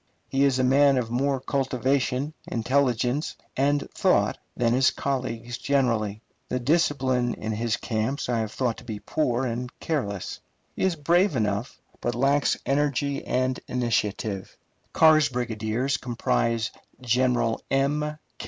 He 0.29 0.45
is 0.45 0.57
a 0.57 0.63
man 0.63 0.97
of 0.97 1.11
more 1.11 1.39
cultivation, 1.39 2.33
intelligence, 2.47 3.35
and 3.55 3.87
thought 3.91 4.39
than 4.57 4.73
his 4.73 4.89
colleagues 4.89 5.59
generally. 5.59 6.23
The 6.49 6.59
discipline 6.59 7.35
in 7.35 7.51
his 7.51 7.77
camps 7.77 8.27
I 8.27 8.39
have 8.39 8.51
thought 8.51 8.77
to 8.77 8.83
be 8.83 8.99
poor 8.99 9.45
and 9.45 9.69
careless. 9.79 10.39
He 10.75 10.81
is 10.85 10.95
brave 10.95 11.35
enough, 11.35 11.79
but 12.01 12.15
lacks 12.15 12.57
energy 12.65 13.23
and 13.27 13.59
initiative. 13.67 14.57
Carr's 14.91 15.29
brigadiers 15.29 15.97
comprise 15.97 16.71
General 17.03 17.61
M. 17.69 18.17